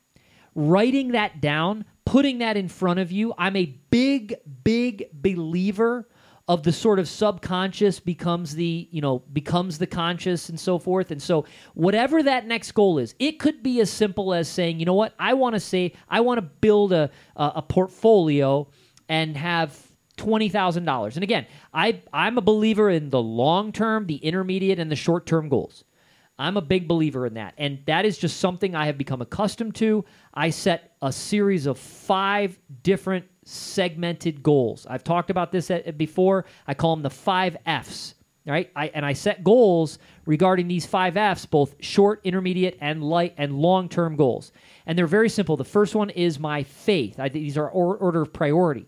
writing 0.54 1.12
that 1.12 1.40
down, 1.40 1.84
putting 2.06 2.38
that 2.38 2.56
in 2.56 2.68
front 2.68 3.00
of 3.00 3.12
you. 3.12 3.34
I'm 3.36 3.56
a 3.56 3.66
big, 3.90 4.36
big 4.64 5.08
believer 5.12 6.08
of 6.48 6.62
the 6.62 6.72
sort 6.72 6.98
of 6.98 7.06
subconscious 7.06 8.00
becomes 8.00 8.54
the 8.54 8.88
you 8.90 9.02
know 9.02 9.18
becomes 9.34 9.76
the 9.76 9.86
conscious 9.86 10.48
and 10.48 10.58
so 10.58 10.78
forth 10.78 11.10
and 11.10 11.22
so 11.22 11.44
whatever 11.74 12.22
that 12.22 12.46
next 12.46 12.72
goal 12.72 12.98
is 12.98 13.14
it 13.18 13.38
could 13.38 13.62
be 13.62 13.80
as 13.80 13.90
simple 13.90 14.32
as 14.32 14.48
saying 14.48 14.80
you 14.80 14.86
know 14.86 14.94
what 14.94 15.14
i 15.18 15.34
want 15.34 15.54
to 15.54 15.60
say 15.60 15.92
i 16.08 16.20
want 16.20 16.38
to 16.38 16.42
build 16.42 16.90
a, 16.90 17.10
a, 17.36 17.52
a 17.56 17.62
portfolio 17.62 18.66
and 19.10 19.36
have 19.36 19.87
$20,000. 20.18 21.14
And 21.14 21.22
again, 21.22 21.46
I, 21.72 22.02
I'm 22.12 22.36
a 22.36 22.42
believer 22.42 22.90
in 22.90 23.10
the 23.10 23.22
long 23.22 23.72
term, 23.72 24.06
the 24.06 24.16
intermediate, 24.16 24.78
and 24.78 24.90
the 24.90 24.96
short 24.96 25.26
term 25.26 25.48
goals. 25.48 25.84
I'm 26.38 26.56
a 26.56 26.62
big 26.62 26.86
believer 26.86 27.26
in 27.26 27.34
that. 27.34 27.54
And 27.58 27.80
that 27.86 28.04
is 28.04 28.16
just 28.16 28.38
something 28.38 28.74
I 28.74 28.86
have 28.86 28.96
become 28.96 29.20
accustomed 29.20 29.74
to. 29.76 30.04
I 30.32 30.50
set 30.50 30.92
a 31.02 31.10
series 31.10 31.66
of 31.66 31.78
five 31.78 32.58
different 32.82 33.24
segmented 33.44 34.42
goals. 34.42 34.86
I've 34.88 35.02
talked 35.02 35.30
about 35.30 35.50
this 35.50 35.70
uh, 35.70 35.90
before. 35.96 36.44
I 36.66 36.74
call 36.74 36.94
them 36.94 37.02
the 37.02 37.10
five 37.10 37.56
F's. 37.66 38.14
Right, 38.46 38.70
I, 38.74 38.86
and 38.94 39.04
I 39.04 39.12
set 39.12 39.44
goals 39.44 39.98
regarding 40.24 40.68
these 40.68 40.86
five 40.86 41.18
F's, 41.18 41.44
both 41.44 41.74
short, 41.80 42.22
intermediate, 42.24 42.78
and 42.80 43.04
light 43.04 43.34
and 43.36 43.54
long-term 43.54 44.16
goals. 44.16 44.52
And 44.86 44.96
they're 44.96 45.06
very 45.06 45.28
simple. 45.28 45.58
The 45.58 45.64
first 45.64 45.94
one 45.94 46.08
is 46.08 46.38
my 46.38 46.62
faith. 46.62 47.20
I, 47.20 47.28
these 47.28 47.58
are 47.58 47.68
or, 47.68 47.98
order 47.98 48.22
of 48.22 48.32
priority. 48.32 48.86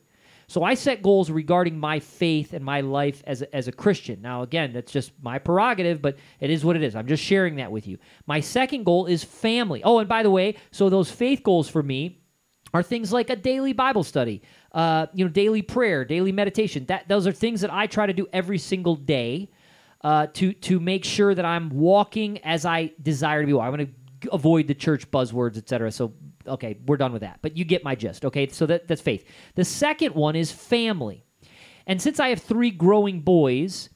So 0.51 0.65
I 0.65 0.75
set 0.75 1.01
goals 1.01 1.31
regarding 1.31 1.79
my 1.79 2.01
faith 2.01 2.55
and 2.55 2.65
my 2.65 2.81
life 2.81 3.23
as 3.25 3.41
a, 3.41 3.55
as 3.55 3.69
a 3.69 3.73
Christian. 3.73 4.21
Now, 4.21 4.43
again, 4.43 4.73
that's 4.73 4.91
just 4.91 5.13
my 5.23 5.39
prerogative, 5.39 6.03
but 6.03 6.19
it 6.41 6.51
is 6.51 6.65
what 6.65 6.75
it 6.75 6.83
is. 6.83 6.97
I'm 6.97 7.07
just 7.07 7.23
sharing 7.23 7.55
that 7.57 7.71
with 7.71 7.87
you. 7.87 7.99
My 8.27 8.41
second 8.41 8.83
goal 8.83 9.07
is 9.07 9.23
family. 9.23 9.81
Oh, 9.85 10.01
and 10.01 10.09
by 10.09 10.25
the 10.25 10.31
way, 10.31 10.57
so 10.73 10.89
those 10.89 11.09
faith 11.09 11.45
goals 11.45 11.69
for 11.69 11.85
me 11.85 12.25
are 12.75 12.83
things 12.83 13.13
like 13.13 13.31
a 13.31 13.37
daily 13.37 13.73
Bible 13.73 14.03
study, 14.03 14.43
uh, 14.73 15.07
you 15.15 15.25
know, 15.25 15.31
daily 15.31 15.63
prayer, 15.63 16.05
daily 16.05 16.33
meditation. 16.33 16.85
That 16.87 17.07
those 17.07 17.29
are 17.29 17.33
things 17.33 17.61
that 17.61 17.73
I 17.73 17.87
try 17.87 18.07
to 18.07 18.13
do 18.13 18.27
every 18.33 18.59
single 18.59 18.97
day 18.97 19.53
uh, 20.03 20.27
to 20.35 20.53
to 20.53 20.81
make 20.81 21.05
sure 21.05 21.33
that 21.33 21.45
I'm 21.45 21.71
walking 21.71 22.39
as 22.39 22.67
I 22.67 22.93
desire 23.01 23.43
to 23.43 23.47
be. 23.47 23.53
I'm 23.53 23.73
going 23.73 23.87
to 23.87 23.93
avoid 24.33 24.67
the 24.67 24.75
church 24.75 25.11
buzzwords, 25.11 25.57
etc. 25.57 25.91
So 25.93 26.13
okay, 26.47 26.79
we're 26.87 26.97
done 26.97 27.13
with 27.13 27.23
that. 27.23 27.39
But 27.43 27.57
you 27.57 27.65
get 27.65 27.85
my 27.85 27.95
gist. 27.95 28.25
Okay, 28.25 28.49
so 28.49 28.67
that, 28.67 28.89
that's 28.89 29.01
faith. 29.01 29.25
The 29.55 29.65
second 29.65 30.15
one 30.15 30.37
is 30.37 30.53
family, 30.53 31.25
and 31.87 32.01
since 32.01 32.21
I 32.21 32.29
have 32.29 32.43
three 32.43 32.71
growing 32.71 33.21
boys. 33.21 33.91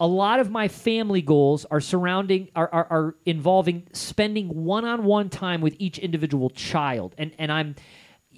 A 0.00 0.06
lot 0.06 0.38
of 0.38 0.48
my 0.48 0.68
family 0.68 1.22
goals 1.22 1.64
are 1.72 1.80
surrounding 1.80 2.50
are, 2.54 2.72
are, 2.72 2.86
are 2.88 3.16
involving 3.26 3.88
spending 3.92 4.46
one-on-one 4.46 5.28
time 5.28 5.60
with 5.60 5.74
each 5.80 5.98
individual 5.98 6.50
child, 6.50 7.16
and 7.18 7.32
and 7.36 7.50
I'm 7.50 7.74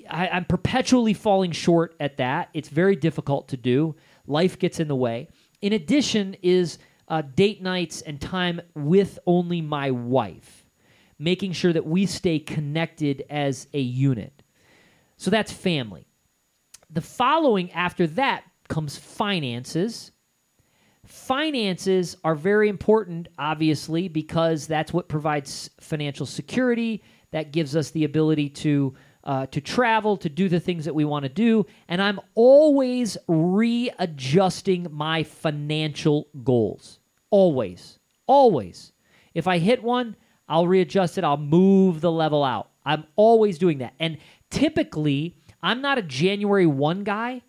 I, 0.08 0.28
I'm 0.28 0.44
perpetually 0.44 1.14
falling 1.14 1.52
short 1.52 1.94
at 2.00 2.16
that. 2.16 2.48
It's 2.54 2.70
very 2.70 2.96
difficult 2.96 3.48
to 3.48 3.58
do. 3.58 3.94
Life 4.26 4.58
gets 4.58 4.80
in 4.80 4.88
the 4.88 4.96
way. 4.96 5.28
In 5.60 5.74
addition, 5.74 6.36
is 6.42 6.78
uh, 7.08 7.22
date 7.22 7.60
nights 7.60 8.00
and 8.02 8.20
time 8.20 8.60
with 8.74 9.18
only 9.26 9.60
my 9.60 9.90
wife, 9.90 10.59
making 11.20 11.52
sure 11.52 11.72
that 11.72 11.86
we 11.86 12.06
stay 12.06 12.38
connected 12.38 13.24
as 13.28 13.68
a 13.74 13.80
unit. 13.80 14.42
So 15.18 15.30
that's 15.30 15.52
family. 15.52 16.06
The 16.88 17.02
following 17.02 17.70
after 17.72 18.06
that 18.08 18.44
comes 18.68 18.96
finances. 18.96 20.12
Finances 21.04 22.16
are 22.24 22.34
very 22.34 22.68
important, 22.68 23.28
obviously, 23.38 24.08
because 24.08 24.66
that's 24.66 24.92
what 24.92 25.08
provides 25.08 25.70
financial 25.80 26.24
security. 26.24 27.02
That 27.32 27.52
gives 27.52 27.76
us 27.76 27.90
the 27.90 28.04
ability 28.04 28.48
to 28.48 28.94
uh, 29.22 29.44
to 29.46 29.60
travel, 29.60 30.16
to 30.16 30.30
do 30.30 30.48
the 30.48 30.58
things 30.58 30.86
that 30.86 30.94
we 30.94 31.04
want 31.04 31.24
to 31.24 31.28
do. 31.28 31.66
And 31.88 32.00
I'm 32.00 32.20
always 32.34 33.18
readjusting 33.28 34.86
my 34.90 35.22
financial 35.24 36.28
goals. 36.42 37.00
Always. 37.30 37.98
Always. 38.26 38.92
If 39.34 39.46
I 39.46 39.58
hit 39.58 39.82
one, 39.82 40.16
I'll 40.50 40.66
readjust 40.66 41.16
it, 41.16 41.24
I'll 41.24 41.38
move 41.38 42.02
the 42.02 42.12
level 42.12 42.44
out. 42.44 42.68
I'm 42.84 43.04
always 43.16 43.56
doing 43.56 43.78
that. 43.78 43.94
And 43.98 44.18
typically, 44.50 45.36
I'm 45.62 45.80
not 45.80 45.96
a 45.96 46.02
January 46.02 46.66
1 46.66 47.04
guy. 47.04 47.40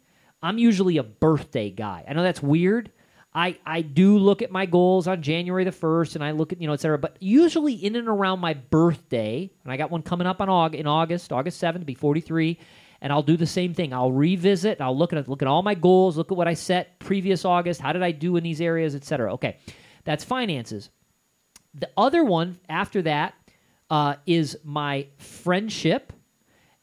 I'm 0.41 0.57
usually 0.57 0.97
a 0.97 1.03
birthday 1.03 1.69
guy. 1.69 2.05
I 2.07 2.13
know 2.13 2.23
that's 2.23 2.41
weird, 2.41 2.91
I, 3.33 3.57
I 3.65 3.81
do 3.81 4.17
look 4.17 4.41
at 4.41 4.51
my 4.51 4.65
goals 4.65 5.07
on 5.07 5.21
January 5.21 5.63
the 5.63 5.71
1st 5.71 6.15
and 6.15 6.23
I 6.23 6.31
look 6.31 6.51
at, 6.51 6.59
you 6.61 6.67
know, 6.67 6.73
et 6.73 6.81
cetera. 6.81 6.97
But 6.97 7.15
usually 7.19 7.73
in 7.73 7.95
and 7.95 8.07
around 8.07 8.39
my 8.39 8.53
birthday, 8.53 9.49
and 9.63 9.71
I 9.71 9.77
got 9.77 9.89
one 9.89 10.01
coming 10.01 10.27
up 10.27 10.41
on 10.41 10.49
August, 10.49 10.79
in 10.79 10.87
August, 10.87 11.31
August 11.31 11.61
7th, 11.61 11.85
be 11.85 11.93
43, 11.93 12.59
and 12.99 13.13
I'll 13.13 13.23
do 13.23 13.37
the 13.37 13.47
same 13.47 13.73
thing. 13.73 13.93
I'll 13.93 14.11
revisit, 14.11 14.81
I'll 14.81 14.97
look 14.97 15.13
at 15.13 15.29
look 15.29 15.41
at 15.41 15.47
all 15.47 15.63
my 15.63 15.75
goals, 15.75 16.17
look 16.17 16.31
at 16.31 16.37
what 16.37 16.47
I 16.47 16.53
set 16.53 16.99
previous 16.99 17.45
August, 17.45 17.79
how 17.79 17.93
did 17.93 18.03
I 18.03 18.11
do 18.11 18.35
in 18.35 18.43
these 18.43 18.59
areas, 18.59 18.95
et 18.95 19.05
cetera. 19.05 19.33
Okay, 19.35 19.57
that's 20.03 20.25
finances. 20.25 20.89
The 21.73 21.89
other 21.97 22.23
one 22.23 22.59
after 22.67 23.01
that 23.03 23.33
uh, 23.89 24.15
is 24.25 24.57
my 24.63 25.07
friendship. 25.17 26.13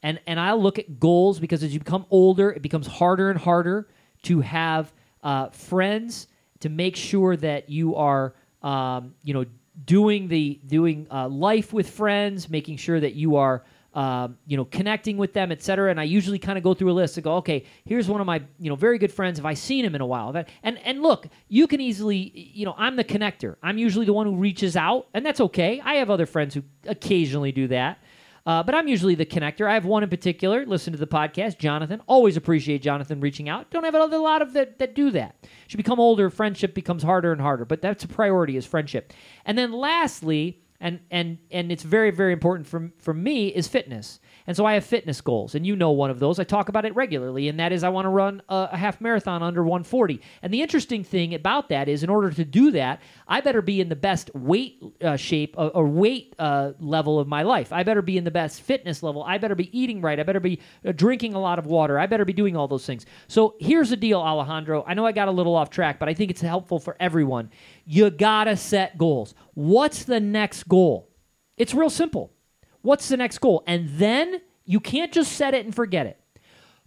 And, 0.01 0.19
and 0.25 0.39
I'll 0.39 0.61
look 0.61 0.79
at 0.79 0.99
goals 0.99 1.39
because 1.39 1.63
as 1.63 1.73
you 1.73 1.79
become 1.79 2.05
older, 2.09 2.51
it 2.51 2.61
becomes 2.61 2.87
harder 2.87 3.29
and 3.29 3.39
harder 3.39 3.87
to 4.23 4.41
have 4.41 4.91
uh, 5.23 5.49
friends 5.49 6.27
to 6.61 6.69
make 6.69 6.95
sure 6.95 7.35
that 7.37 7.69
you 7.69 7.95
are, 7.95 8.33
um, 8.61 9.15
you 9.23 9.33
know, 9.33 9.45
doing 9.85 10.27
the 10.27 10.59
doing 10.65 11.07
uh, 11.11 11.27
life 11.27 11.71
with 11.73 11.89
friends, 11.89 12.49
making 12.49 12.77
sure 12.77 12.99
that 12.99 13.15
you 13.15 13.35
are. 13.37 13.63
Um, 13.91 14.37
you 14.45 14.55
know, 14.55 14.65
connecting 14.65 15.17
with 15.17 15.33
them, 15.33 15.51
etc. 15.51 15.89
And 15.89 15.99
I 15.99 16.03
usually 16.03 16.37
kind 16.37 16.59
of 16.59 16.63
go 16.63 16.75
through 16.75 16.91
a 16.91 16.93
list 16.93 17.15
to 17.15 17.21
go, 17.21 17.37
okay, 17.37 17.65
here's 17.85 18.07
one 18.07 18.21
of 18.21 18.27
my, 18.27 18.39
you 18.59 18.69
know, 18.69 18.75
very 18.75 18.99
good 18.99 19.11
friends. 19.11 19.39
Have 19.39 19.47
I 19.47 19.55
seen 19.55 19.83
him 19.83 19.95
in 19.95 20.01
a 20.01 20.05
while? 20.05 20.31
And 20.61 20.77
and 20.85 21.01
look, 21.01 21.27
you 21.47 21.65
can 21.65 21.81
easily, 21.81 22.17
you 22.53 22.65
know, 22.65 22.75
I'm 22.77 22.97
the 22.97 23.03
connector. 23.03 23.55
I'm 23.63 23.79
usually 23.79 24.05
the 24.05 24.13
one 24.13 24.27
who 24.27 24.35
reaches 24.35 24.77
out, 24.77 25.07
and 25.15 25.25
that's 25.25 25.41
okay. 25.41 25.81
I 25.83 25.95
have 25.95 26.11
other 26.11 26.27
friends 26.27 26.53
who 26.53 26.61
occasionally 26.85 27.51
do 27.51 27.67
that. 27.69 27.97
Uh, 28.45 28.63
but 28.63 28.73
I'm 28.73 28.87
usually 28.87 29.15
the 29.15 29.25
connector. 29.25 29.69
I 29.69 29.73
have 29.73 29.85
one 29.85 30.01
in 30.01 30.09
particular. 30.09 30.65
Listen 30.65 30.93
to 30.93 30.99
the 30.99 31.07
podcast, 31.07 31.59
Jonathan. 31.59 32.01
Always 32.07 32.37
appreciate 32.37 32.81
Jonathan 32.81 33.19
reaching 33.19 33.49
out. 33.49 33.69
Don't 33.69 33.83
have 33.83 33.95
a 33.95 34.17
lot 34.17 34.41
of 34.41 34.53
that 34.53 34.79
that 34.79 34.95
do 34.95 35.11
that. 35.11 35.35
You 35.69 35.77
become 35.77 35.99
older, 35.99 36.29
friendship 36.29 36.73
becomes 36.73 37.03
harder 37.03 37.31
and 37.31 37.39
harder. 37.39 37.65
But 37.65 37.81
that's 37.81 38.03
a 38.03 38.07
priority 38.07 38.57
is 38.57 38.65
friendship. 38.65 39.13
And 39.45 39.57
then 39.57 39.71
lastly, 39.71 40.61
and 40.79 40.99
and 41.11 41.37
and 41.51 41.71
it's 41.71 41.83
very 41.83 42.11
very 42.11 42.33
important 42.33 42.67
for 42.67 42.91
for 42.99 43.13
me 43.13 43.47
is 43.47 43.67
fitness. 43.67 44.19
And 44.49 44.57
so 44.57 44.65
I 44.65 44.73
have 44.73 44.83
fitness 44.83 45.21
goals, 45.21 45.53
and 45.53 45.63
you 45.63 45.75
know 45.75 45.91
one 45.91 46.09
of 46.09 46.17
those. 46.17 46.39
I 46.39 46.43
talk 46.43 46.69
about 46.69 46.83
it 46.83 46.95
regularly, 46.95 47.49
and 47.49 47.59
that 47.59 47.71
is 47.71 47.83
I 47.83 47.89
want 47.89 48.05
to 48.05 48.09
run 48.09 48.41
a, 48.49 48.69
a 48.71 48.77
half 48.77 48.99
marathon 48.99 49.43
under 49.43 49.61
140. 49.61 50.19
And 50.41 50.51
the 50.51 50.63
interesting 50.63 51.03
thing 51.03 51.35
about 51.35 51.69
that 51.69 51.87
is, 51.87 52.01
in 52.01 52.09
order 52.09 52.31
to 52.31 52.43
do 52.43 52.71
that, 52.71 52.99
I 53.27 53.41
better 53.41 53.61
be 53.61 53.79
in 53.79 53.89
the 53.89 53.95
best 53.95 54.33
weight 54.33 54.81
uh, 55.03 55.17
shape 55.17 55.53
uh, 55.55 55.67
or 55.67 55.85
weight 55.85 56.33
uh, 56.39 56.71
level 56.79 57.19
of 57.19 57.27
my 57.27 57.43
life. 57.43 57.71
I 57.71 57.83
better 57.83 58.01
be 58.01 58.17
in 58.17 58.23
the 58.23 58.31
best 58.31 58.63
fitness 58.63 59.03
level. 59.03 59.21
I 59.21 59.37
better 59.37 59.53
be 59.53 59.69
eating 59.79 60.01
right. 60.01 60.19
I 60.19 60.23
better 60.23 60.39
be 60.39 60.59
uh, 60.83 60.93
drinking 60.93 61.35
a 61.35 61.39
lot 61.39 61.59
of 61.59 61.67
water. 61.67 61.99
I 61.99 62.07
better 62.07 62.25
be 62.25 62.33
doing 62.33 62.55
all 62.55 62.67
those 62.67 62.87
things. 62.87 63.05
So 63.27 63.55
here's 63.59 63.91
the 63.91 63.97
deal, 63.97 64.19
Alejandro. 64.19 64.83
I 64.87 64.95
know 64.95 65.05
I 65.05 65.11
got 65.11 65.27
a 65.27 65.31
little 65.31 65.55
off 65.55 65.69
track, 65.69 65.99
but 65.99 66.09
I 66.09 66.15
think 66.15 66.31
it's 66.31 66.41
helpful 66.41 66.79
for 66.79 66.97
everyone. 66.99 67.51
You 67.85 68.09
gotta 68.09 68.57
set 68.57 68.97
goals. 68.97 69.35
What's 69.53 70.05
the 70.05 70.19
next 70.19 70.67
goal? 70.67 71.11
It's 71.55 71.75
real 71.75 71.91
simple. 71.91 72.33
What's 72.81 73.09
the 73.09 73.17
next 73.17 73.39
goal? 73.39 73.63
And 73.67 73.89
then 73.89 74.41
you 74.65 74.79
can't 74.79 75.11
just 75.11 75.33
set 75.33 75.53
it 75.53 75.65
and 75.65 75.73
forget 75.73 76.05
it. 76.05 76.19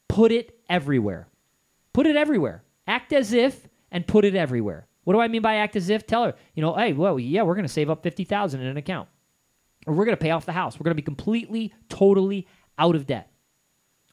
Put 0.08 0.32
it 0.32 0.58
everywhere. 0.68 1.28
Put 1.92 2.06
it 2.06 2.16
everywhere. 2.16 2.62
Act 2.86 3.12
as 3.12 3.32
if 3.32 3.68
and 3.90 4.06
put 4.06 4.24
it 4.24 4.34
everywhere. 4.34 4.86
What 5.04 5.14
do 5.14 5.20
I 5.20 5.28
mean 5.28 5.42
by 5.42 5.56
act 5.56 5.76
as 5.76 5.90
if? 5.90 6.06
Tell 6.06 6.24
her, 6.24 6.34
you 6.54 6.62
know, 6.62 6.74
hey, 6.74 6.92
well, 6.92 7.18
yeah, 7.18 7.42
we're 7.42 7.54
going 7.54 7.66
to 7.66 7.72
save 7.72 7.90
up 7.90 8.02
50,000 8.02 8.60
in 8.60 8.66
an 8.66 8.76
account. 8.76 9.08
Or 9.86 9.94
we're 9.94 10.04
going 10.04 10.16
to 10.16 10.22
pay 10.22 10.30
off 10.30 10.46
the 10.46 10.52
house. 10.52 10.78
We're 10.78 10.84
going 10.84 10.92
to 10.92 11.02
be 11.02 11.04
completely, 11.04 11.74
totally 11.88 12.46
out 12.78 12.94
of 12.94 13.06
debt. 13.06 13.32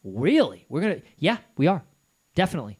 Really? 0.03 0.65
We're 0.67 0.81
going 0.81 1.01
to, 1.01 1.07
yeah, 1.17 1.37
we 1.57 1.67
are. 1.67 1.83
Definitely. 2.33 2.79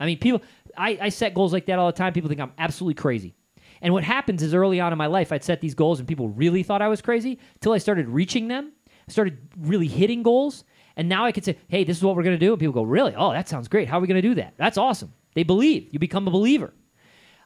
I 0.00 0.06
mean, 0.06 0.18
people, 0.18 0.42
I, 0.76 0.98
I 1.00 1.08
set 1.10 1.34
goals 1.34 1.52
like 1.52 1.66
that 1.66 1.78
all 1.78 1.86
the 1.86 1.96
time. 1.96 2.12
People 2.12 2.28
think 2.28 2.40
I'm 2.40 2.52
absolutely 2.58 2.94
crazy. 2.94 3.34
And 3.82 3.92
what 3.92 4.04
happens 4.04 4.42
is 4.42 4.54
early 4.54 4.80
on 4.80 4.92
in 4.92 4.98
my 4.98 5.06
life, 5.06 5.32
I'd 5.32 5.44
set 5.44 5.60
these 5.60 5.74
goals 5.74 5.98
and 5.98 6.08
people 6.08 6.28
really 6.28 6.62
thought 6.62 6.82
I 6.82 6.88
was 6.88 7.00
crazy 7.00 7.38
until 7.54 7.72
I 7.72 7.78
started 7.78 8.08
reaching 8.08 8.48
them. 8.48 8.72
Started 9.08 9.38
really 9.58 9.86
hitting 9.86 10.22
goals. 10.22 10.64
And 10.96 11.08
now 11.08 11.24
I 11.24 11.32
could 11.32 11.44
say, 11.44 11.56
hey, 11.68 11.84
this 11.84 11.96
is 11.96 12.02
what 12.02 12.16
we're 12.16 12.24
going 12.24 12.38
to 12.38 12.44
do. 12.44 12.52
And 12.52 12.60
people 12.60 12.74
go, 12.74 12.82
really? 12.82 13.14
Oh, 13.16 13.32
that 13.32 13.48
sounds 13.48 13.68
great. 13.68 13.88
How 13.88 13.98
are 13.98 14.00
we 14.00 14.06
going 14.08 14.20
to 14.20 14.28
do 14.28 14.34
that? 14.34 14.54
That's 14.56 14.76
awesome. 14.76 15.14
They 15.34 15.44
believe. 15.44 15.88
You 15.92 15.98
become 15.98 16.26
a 16.26 16.30
believer. 16.30 16.74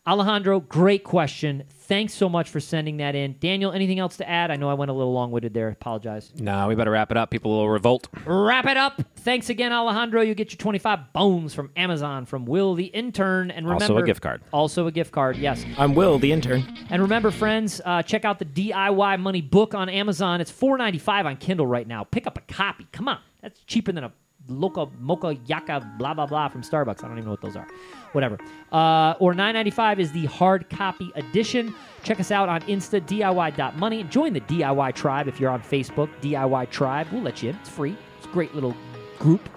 Alejandro, 0.04 0.58
great 0.58 1.04
question. 1.04 1.62
Thanks 1.70 2.12
so 2.12 2.28
much 2.28 2.50
for 2.50 2.58
sending 2.58 2.96
that 2.96 3.14
in. 3.14 3.36
Daniel, 3.38 3.70
anything 3.70 4.00
else 4.00 4.16
to 4.16 4.28
add? 4.28 4.50
I 4.50 4.56
know 4.56 4.68
I 4.68 4.74
went 4.74 4.90
a 4.90 4.94
little 4.94 5.12
long 5.12 5.30
winded 5.30 5.54
there. 5.54 5.68
Apologize. 5.68 6.32
No, 6.40 6.66
we 6.66 6.74
better 6.74 6.90
wrap 6.90 7.12
it 7.12 7.16
up. 7.16 7.30
People 7.30 7.52
will 7.52 7.68
revolt. 7.68 8.08
Wrap 8.26 8.66
it 8.66 8.76
up. 8.76 9.00
Thanks 9.18 9.48
again, 9.48 9.72
Alejandro. 9.72 10.22
You 10.22 10.34
get 10.34 10.50
your 10.50 10.56
25 10.58 11.12
bones 11.12 11.54
from 11.54 11.70
Amazon 11.76 12.26
from 12.26 12.46
Will 12.46 12.74
the 12.74 12.86
Intern. 12.86 13.52
And 13.52 13.64
remember, 13.64 13.84
Also 13.84 13.98
a 13.98 14.02
gift 14.02 14.22
card. 14.22 14.42
Also 14.52 14.88
a 14.88 14.92
gift 14.92 15.12
card, 15.12 15.36
yes. 15.36 15.64
I'm 15.78 15.94
Will, 15.94 16.18
the 16.18 16.32
intern. 16.32 16.64
And 16.90 17.00
remember, 17.00 17.30
friends, 17.30 17.80
uh, 17.84 18.02
check 18.02 18.24
out 18.24 18.40
the 18.40 18.44
DIY 18.44 19.20
Money 19.20 19.40
book 19.40 19.72
on 19.72 19.88
Amazon. 19.88 20.40
It's 20.40 20.50
$4.95 20.50 21.26
on 21.26 21.36
Kindle 21.36 21.66
right 21.68 21.86
now. 21.86 22.02
Pick 22.02 22.26
up 22.26 22.36
a 22.36 22.52
copy. 22.52 22.88
Come 22.90 23.06
on. 23.06 23.18
That's 23.40 23.60
cheaper 23.66 23.92
than 23.92 24.02
a 24.02 24.12
Loca 24.48 24.86
Mocha 24.98 25.36
Yaka 25.46 25.94
blah 25.98 26.14
blah 26.14 26.26
blah 26.26 26.48
from 26.48 26.62
Starbucks. 26.62 27.04
I 27.04 27.08
don't 27.08 27.18
even 27.18 27.24
know 27.24 27.30
what 27.30 27.40
those 27.42 27.56
are. 27.56 27.66
Whatever. 28.12 28.38
Uh, 28.70 29.14
or 29.20 29.32
9.95 29.34 29.98
is 29.98 30.12
the 30.12 30.26
hard 30.26 30.68
copy 30.68 31.10
edition. 31.14 31.74
Check 32.02 32.20
us 32.20 32.30
out 32.30 32.48
on 32.48 32.60
Insta 32.62 33.00
DIY.money. 33.00 34.04
Join 34.04 34.32
the 34.32 34.40
DIY 34.42 34.94
tribe 34.94 35.28
if 35.28 35.40
you're 35.40 35.50
on 35.50 35.62
Facebook. 35.62 36.10
DIY 36.20 36.70
tribe. 36.70 37.08
We'll 37.10 37.22
let 37.22 37.42
you 37.42 37.50
in. 37.50 37.56
It's 37.56 37.70
free. 37.70 37.96
It's 38.18 38.26
a 38.26 38.30
great 38.30 38.54
little 38.54 38.76
group. 39.18 39.48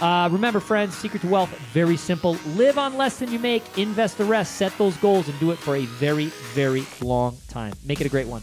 Uh, 0.00 0.30
remember, 0.32 0.60
friends, 0.60 0.96
secret 0.96 1.20
to 1.20 1.28
wealth, 1.28 1.50
very 1.72 1.96
simple. 1.96 2.38
Live 2.54 2.78
on 2.78 2.96
less 2.96 3.18
than 3.18 3.30
you 3.30 3.38
make, 3.38 3.62
invest 3.76 4.16
the 4.16 4.24
rest, 4.24 4.56
set 4.56 4.76
those 4.78 4.96
goals, 4.96 5.28
and 5.28 5.38
do 5.38 5.50
it 5.50 5.58
for 5.58 5.76
a 5.76 5.84
very, 5.84 6.26
very 6.54 6.84
long 7.02 7.36
time. 7.48 7.74
Make 7.84 8.00
it 8.00 8.06
a 8.06 8.10
great 8.10 8.26
one. 8.26 8.42